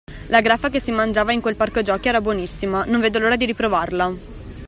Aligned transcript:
La 0.29 0.41
graffa 0.41 0.69
che 0.69 0.79
si 0.79 0.89
mangiava 0.89 1.31
in 1.31 1.41
quel 1.41 1.55
parco 1.55 1.83
giochi 1.83 2.07
era 2.07 2.19
buonissima, 2.21 2.85
non 2.85 3.01
vedo 3.01 3.19
l'ora 3.19 3.35
di 3.35 3.45
riprovarla. 3.45 4.11